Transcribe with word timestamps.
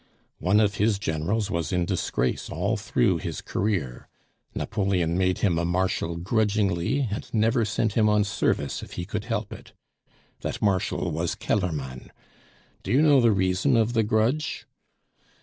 One 0.39 0.59
of 0.59 0.77
his 0.77 0.97
generals 0.97 1.51
was 1.51 1.71
in 1.71 1.85
disgrace 1.85 2.49
all 2.49 2.75
through 2.75 3.19
his 3.19 3.39
career; 3.39 4.07
Napoleon 4.55 5.15
made 5.15 5.37
him 5.45 5.59
a 5.59 5.63
marshal 5.63 6.17
grudgingly, 6.17 7.01
and 7.11 7.31
never 7.35 7.65
sent 7.65 7.93
him 7.93 8.09
on 8.09 8.23
service 8.23 8.81
if 8.81 8.93
he 8.93 9.05
could 9.05 9.25
help 9.25 9.53
it. 9.53 9.73
That 10.39 10.59
marshal 10.59 11.11
was 11.11 11.35
Kellermann. 11.35 12.09
Do 12.81 12.91
you 12.91 13.03
know 13.03 13.21
the 13.21 13.31
reason 13.31 13.77
of 13.77 13.93
the 13.93 14.01
grudge? 14.01 14.65